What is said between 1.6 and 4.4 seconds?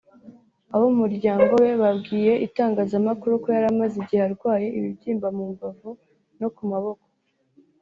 we babwiye itangazamakuru ko yari amaze igihe